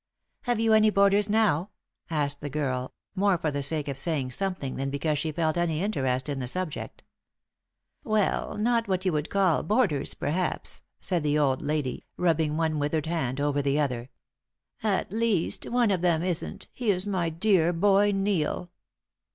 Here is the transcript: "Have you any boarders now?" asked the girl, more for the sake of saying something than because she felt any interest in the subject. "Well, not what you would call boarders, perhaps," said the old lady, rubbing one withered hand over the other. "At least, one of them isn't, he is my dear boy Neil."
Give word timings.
"Have 0.45 0.59
you 0.59 0.73
any 0.73 0.89
boarders 0.89 1.29
now?" 1.29 1.69
asked 2.09 2.41
the 2.41 2.49
girl, 2.49 2.91
more 3.13 3.37
for 3.37 3.51
the 3.51 3.61
sake 3.61 3.87
of 3.87 3.99
saying 3.99 4.31
something 4.31 4.75
than 4.75 4.89
because 4.89 5.19
she 5.19 5.31
felt 5.31 5.57
any 5.57 5.83
interest 5.83 6.27
in 6.27 6.39
the 6.39 6.47
subject. 6.47 7.03
"Well, 8.03 8.57
not 8.57 8.87
what 8.87 9.05
you 9.05 9.13
would 9.13 9.29
call 9.29 9.61
boarders, 9.61 10.15
perhaps," 10.15 10.81
said 11.01 11.21
the 11.21 11.37
old 11.37 11.61
lady, 11.61 12.07
rubbing 12.17 12.57
one 12.57 12.79
withered 12.79 13.05
hand 13.05 13.39
over 13.39 13.61
the 13.61 13.79
other. 13.79 14.09
"At 14.81 15.11
least, 15.13 15.67
one 15.69 15.91
of 15.91 16.01
them 16.01 16.23
isn't, 16.23 16.67
he 16.73 16.89
is 16.89 17.05
my 17.05 17.29
dear 17.29 17.71
boy 17.71 18.11
Neil." 18.11 18.71